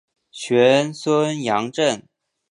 [0.31, 2.03] 玄孙杨震。